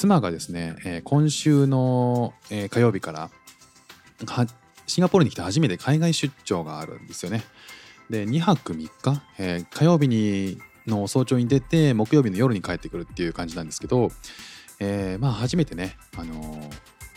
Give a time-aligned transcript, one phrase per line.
[0.00, 3.30] 妻がですね、えー今週の、えー火曜日から
[4.86, 7.42] シンガポールに来て初めて海外出張があるんですよね。
[8.08, 14.10] で2泊3日、えー火曜日にの早朝に出て木曜日の夜に帰ってくるっていう感じなんですけど、
[14.78, 16.70] えーまあ初めてね、あのー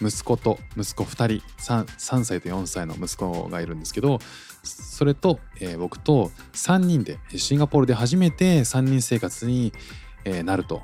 [0.06, 4.20] 息子と息子2人 3, 3歳と4歳の息子がいるんですけど
[4.64, 9.72] それと、えー僕と3人でシンガポールで初めて3人生活に、
[10.44, 10.82] なると、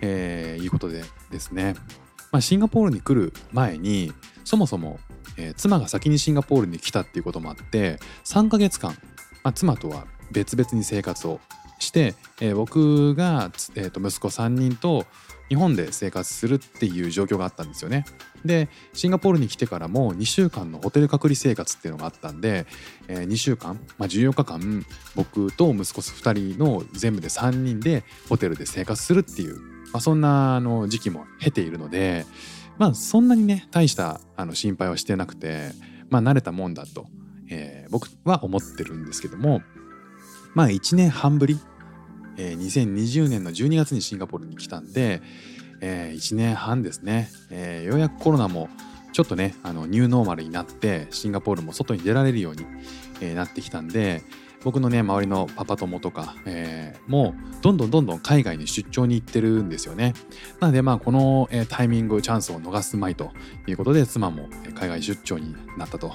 [0.00, 1.74] えーいうことでですね、
[2.32, 4.12] まあ、シンガポールに来る前に
[4.44, 4.98] そもそも、
[5.36, 8.92] えー妻が先にシンガポールに来たっていうこともあって3ヶ月間、
[9.42, 11.40] まあ、妻とは別々に生活を
[11.78, 15.06] して、えー僕が、えーと息子3人と
[15.50, 18.04] 日本で生活するっていう状況があったんですよね。
[18.44, 22.66] でシンガポールに来てからも2週間のホテル隔離生活っていうのがあったんで、
[23.08, 29.58] え2週間、まあ、14日間僕と息子2人の全部で3人でホテルで生活するっていう、
[29.92, 32.24] まあ、そんなあの時期も経ているので
[32.78, 35.70] まあそんなにね大したあの心配はしてなくて
[36.08, 37.06] まあ慣れたもんだと、
[37.50, 39.62] えー僕は思ってるんですけども
[40.54, 41.58] まあ1年半ぶり、
[42.36, 45.20] えー2020年の12月にシンガポールに来たんで、
[45.80, 48.68] え1年半ですね、えーようやくコロナも
[49.12, 52.64] ちょっとねあのニューノーマルになってシンガポールも外に出られるように、
[53.20, 54.22] えーなってきたんで
[54.62, 60.14] 僕のね周りのパパ友とか、えーもうどんどんどんどん海外に出張に行ってるんですよね。
[60.60, 63.30] なのでまあこの、えータイミングチャンスを逃すまいと
[63.66, 66.12] いうことで妻も海外出張になったと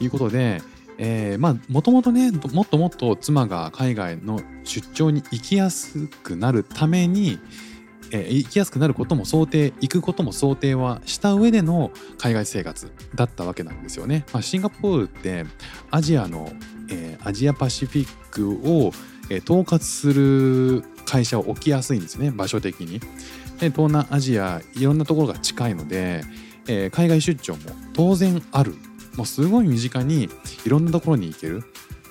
[0.00, 0.60] いうことで、
[0.98, 7.38] えーまあもともとねもっともっと妻が海外の出張に行きやすくなるために、
[8.10, 14.24] えー行きやすくなることも想定行くことも想定はした上での海外生活だったわけなんですよね。
[14.32, 15.44] まあ、シンガポールって
[15.90, 16.50] アジアの、
[16.90, 18.92] えーアジアパシフィックを、
[19.30, 23.00] えー統括する会社を置きやすいんですね場所的に。
[23.58, 26.22] で東南アジアいろんなところが近いので、
[26.68, 27.60] えー海外出張も
[27.92, 28.74] 当然ある
[29.16, 30.28] もうすごい身近に
[30.64, 31.64] いろんなところに行ける、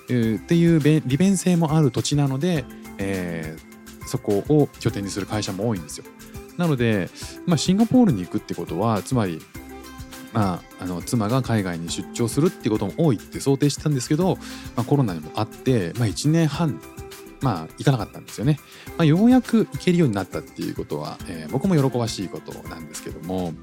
[0.10, 2.66] えーっていう利便性もある土地なので、
[2.98, 3.76] えー
[4.08, 6.06] そこを拠点にする会社も多いんですよ。
[6.58, 7.10] なので、
[7.48, 9.42] まあ、シンガポールに行くってことはつまり、
[10.36, 14.36] まあ、あの妻が海外に出張するってことも多いって想定してたんですけど、
[14.76, 16.82] まあ、コロナにもあって、まあ、1年半
[17.42, 18.60] まあ行かなかったんですよね。
[18.98, 23.54] まあ、ようやく行けるようになったっていうことは、えー僕も喜ばしいことなんですけども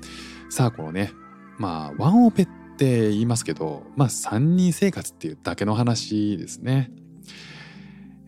[0.48, 1.12] さあこのね
[1.58, 6.90] まあワンオペって言いますけどまあ3人生活っていうだけの話ですね。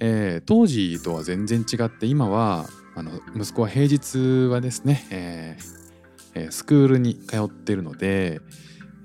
[0.00, 5.83] えー当時とは全然違って今はあの息子は平日はですね、えー
[6.34, 8.40] えスクールに通ってるので、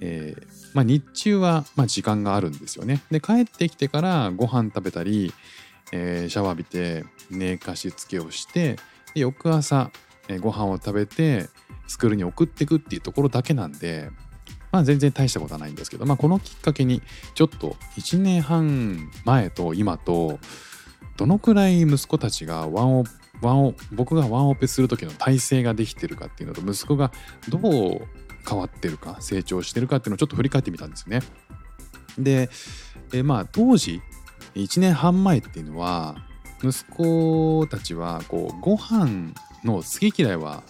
[0.02, 3.02] えーまあ、日中はまあ時間があるんですよね。
[3.12, 5.34] で帰ってきてからご飯食べたり、
[5.92, 8.78] えーシャワー浴びて寝かしつけをして
[9.14, 9.92] で翌朝、
[10.28, 11.50] えーご飯を食べて
[11.88, 14.12] スクールに送っていくっていうところだけなんで、
[14.72, 17.02] まあ、全然大したことはないんですけど、まあ、このきっかけに
[17.34, 20.40] ちょっと1年半前と今と
[21.20, 23.04] どのくらい息子たちがワンオ
[23.42, 27.12] ワンオ僕がワンオペする時の体制ができてるかっていうのと息子が
[27.50, 28.08] どう
[28.48, 31.22] 変わってるか成長してるかっていうのをちょっと振り返ってみたんですよね。
[32.18, 32.50] で、
[33.14, 34.02] えまあ当時
[34.56, 36.16] 1年半前っていうのは
[36.64, 39.34] 息子たちはこうご飯
[39.66, 40.64] の好き嫌いは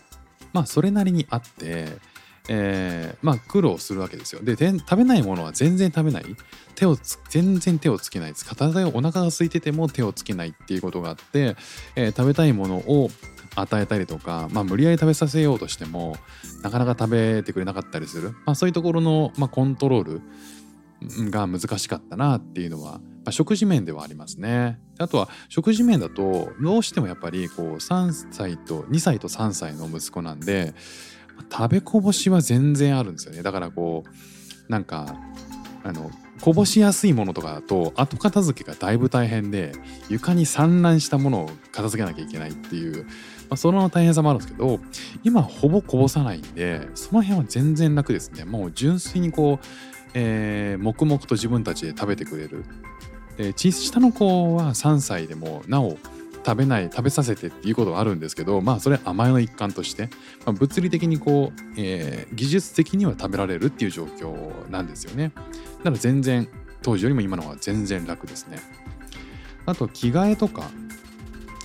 [0.51, 1.89] まあそれなりにあって、
[2.49, 4.41] えーまあ苦労するわけですよ。
[4.43, 6.25] で食べないものは全然食べない
[6.75, 6.97] 手を
[7.29, 11.55] 全然手をつけないです片手お腹が空いてても手をつけないっていうことがあって、
[11.95, 13.09] えー食べたいものを
[13.55, 16.15] 与えたりとか、まあ、無理やり食べさせようとしても
[16.63, 20.21] なかなか食べてくれなかったりする、まあ、そういうところの、まあ、コントロール
[21.31, 24.79] が難しかったなっていうのは、まあ、食事面ではありますね。
[24.97, 30.73] あとは食事面だとどうしてもやっぱりこう3歳と2歳と3歳の息子なんで
[31.51, 33.43] 食べこぼしは全然あるんですよね。
[33.43, 35.15] だからこうなんか
[35.83, 39.73] あのこぼしやすいものとかだと後片付けがだいぶ大変で
[40.09, 43.11] 床に散乱したものを片付けなきゃいけないっていう、ま
[43.51, 44.79] あ、その大変さもあるんですけど
[45.23, 49.65] 今ほぼこぼさないんでその辺は全然楽ですねもう純粋にこう、
[50.13, 52.63] えー黙々と自分たちで食べてくれる
[53.37, 55.97] で小下の子は3歳でもなお
[56.49, 60.09] 食べない食べさせてっていうことはあるんですけどまあそれ甘えの一環として、
[60.45, 65.31] まあ、物理的にこう、えー技術的には食べられるっていう状況なんですよね。
[65.35, 66.47] だから全然
[66.81, 68.59] 当時よりも今の方が全然楽ですね。
[69.65, 70.69] あと着替えとか、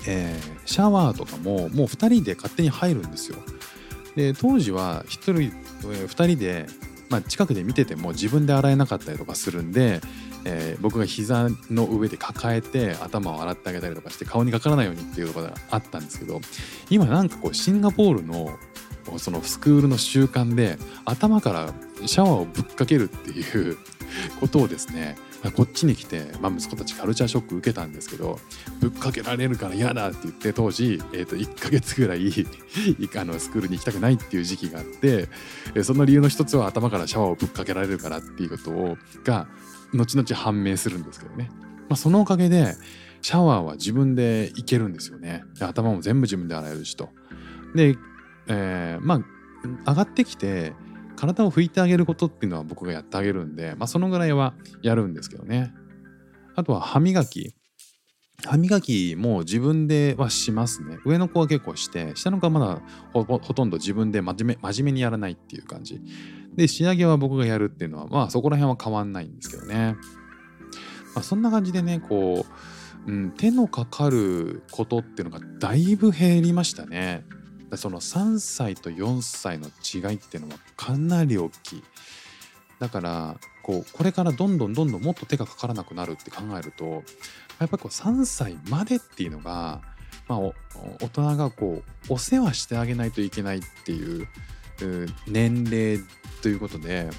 [0.06, 3.38] えーシャワーとかももう2人で勝手に入るんですよ。
[4.16, 6.66] で当時は1人、え2人で、
[7.14, 10.00] まあ、近くで見てても自分で洗えなかったりとかするんで、
[10.44, 16.40] えー僕が膝の上で抱えて頭を洗ってあげたりとかして顔にかからないようにっていうところがあったんですけど
[16.90, 18.58] 今なんかこうシンガポールの
[19.18, 21.72] そのスクールの習慣で頭から
[22.06, 23.78] シャワーをぶっかけるっていう
[24.40, 25.16] ことをですね
[25.52, 28.38] こっちに来て、まあ、息子たちカルチャーショック受けたんですけど
[28.80, 32.30] ぶっかけられるから嫌だって言って当時、えー、と1ヶ月ぐらい
[33.16, 35.28] あのスクールに行きたくないっていう時期があって
[35.82, 39.48] その理由の一つは頭からシャワーをぶっかけられるからっていうことをが
[39.92, 41.50] 後々判明するんですけどね、
[41.88, 42.74] まあ、そのおかげで
[43.20, 45.44] シャワーは自分で行けるんですよね。
[45.58, 47.08] 頭も全部自分で洗えるしと。
[47.74, 47.96] で、
[48.48, 49.20] えーまあ
[49.86, 50.74] 上がってきて
[51.26, 55.72] 体を拭いてあげることっていうのは僕がやってあげるんで、まあ、そのぐらいはやるんですけどね。
[56.54, 57.54] あとは歯磨き。
[58.44, 60.98] 歯磨きも自分ではしますね。
[61.04, 62.82] 上の子は結構して下の子はまだ
[63.12, 66.00] ほとんど自分で真面目真面目にやらないっていう感じ。
[66.54, 69.96] で仕上げは僕がやるっていうのはまあそこら辺は変わんないんですけどね、
[71.14, 72.44] まあ、そんな感じでねこ
[73.06, 77.24] う、うん、手のかかることっていうのがだいぶ減りましたね。
[77.76, 81.84] その3歳と4歳の違いっていうのはかなり大きい
[82.78, 86.84] だからこうこれからどんどんどんどんもっと手がかからなくなるって考えると
[87.58, 89.80] やっぱりこう3歳までっていうのが、
[90.28, 90.54] まあ、大
[91.12, 94.28] 人がこうお世話してあげないといけないっていう
[94.82, 96.00] う年齢
[96.42, 97.10] ということで、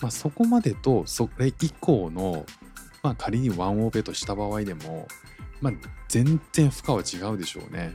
[0.00, 2.44] まあ、そこまでとそれ以降の、
[3.02, 5.06] まあ、仮にワンオペとした場合でも、
[5.60, 5.72] まあ、
[6.08, 7.94] 全然負荷は違うでしょうね。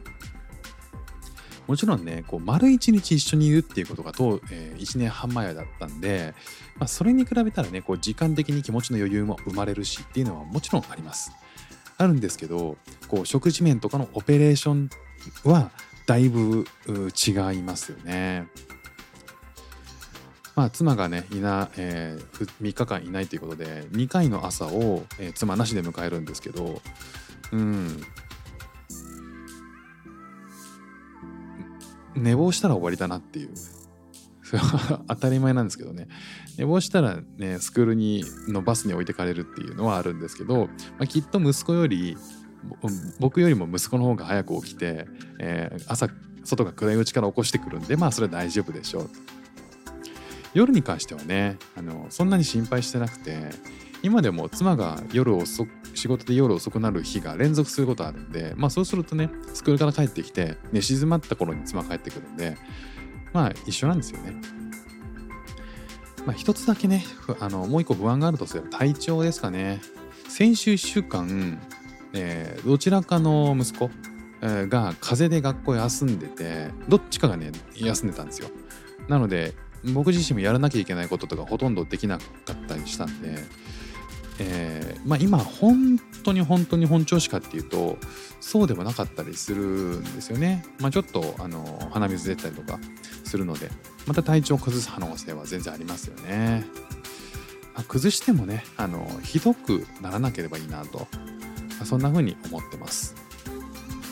[1.67, 6.33] もちろんねこう丸一日一緒にいるっていうことがと、え1年半前だったんで、
[6.77, 11.31] まあ、それに比べたらねこう時間的に気持ちの余裕も生まれるしっていうのはもちろんあります。
[11.97, 12.77] あるんですけど
[13.07, 14.89] こう食事面とかのオペレーション
[15.43, 15.71] は
[16.05, 18.47] だいぶ違いますよね。
[20.55, 26.81] まあ、妻がねいな、えー3日間いないということで2回の朝を、えー妻なしで迎えるんですけど
[27.51, 28.01] うん
[32.15, 33.49] 寝坊したら終わりだなっていう。
[34.43, 36.07] それは当たり前なんですけどね。
[36.57, 42.15] 寝坊したらねスクールにのバスに置いてかれるっていうのはあるんですけど、まあ、きっと息子より
[43.19, 45.07] 僕よりも息子の方が早く起きて、
[45.39, 46.09] えー朝
[46.43, 49.09] 外が暗いうちから起こしてくるんでまあそれは大丈夫でしょう。
[50.53, 53.49] 夜に関してはねあのそんなに心配してなくて
[54.03, 62.57] 今でも妻が夜遅く仕事で夜遅くなる日が連続することあるんでまあそうするとねスクールから帰ってきて寝静まった頃に妻帰ってくるんで
[63.33, 64.35] まあ一緒なんですよね。
[66.25, 67.03] まあ一つだけね
[67.39, 69.81] あのもう一個不安があるとすれば体調ですかね。
[70.27, 71.59] 先週1週間、
[72.13, 73.89] えーどちらかの息子、
[74.41, 78.49] が風邪で学校休んでてどっちかがね休んでたんですよ。
[79.07, 79.53] なので
[79.93, 83.37] 僕自身もやらなきゃいけないこととかほとんどできなかったりしたんで、
[84.39, 87.97] えーまあ、今本当に本当に本調子かっていうと
[88.41, 90.65] そうでもなかったりするんですよね。
[90.79, 92.79] まあ、ちょっとあの鼻水出たりとか
[93.23, 93.69] するので
[94.07, 96.65] また体調を崩す可能性は全然ありますよね。
[97.75, 101.05] まあ、崩してもねあのひどくならなければいいなと、ま
[101.83, 103.15] あそんな風に思ってます。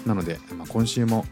[0.05, 1.25] なので、まあ、今週も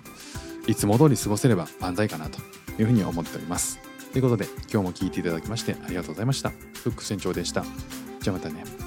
[0.68, 2.39] いつも通り過ごせれば万歳かなと
[2.80, 3.80] いうふうに思っております。
[4.12, 6.50] ということで今日も聞いていただきましてありがとうございました。
[6.50, 7.63] フック船長でした。
[8.22, 8.81] じゃあまたね。